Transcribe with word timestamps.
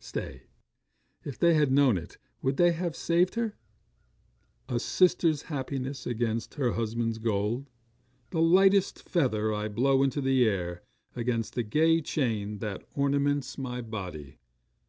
'Stay. 0.00 0.42
If 1.24 1.38
they 1.38 1.54
had 1.54 1.70
known 1.70 1.96
it, 1.96 2.18
would 2.42 2.56
they 2.56 2.72
have 2.72 2.96
saved 2.96 3.36
her? 3.36 3.54
A 4.68 4.80
sister's 4.80 5.42
happiness 5.42 6.08
against 6.08 6.54
her 6.54 6.72
husband's 6.72 7.18
gold. 7.18 7.70
The 8.30 8.42
lightest 8.42 9.08
feather 9.08 9.54
I 9.54 9.68
blow 9.68 10.02
into 10.02 10.20
the 10.20 10.44
air, 10.44 10.82
against 11.14 11.54
the 11.54 11.62
gay 11.62 12.00
chain 12.00 12.58
that 12.58 12.82
ornaments 12.96 13.58
my 13.58 13.80
body! 13.80 14.40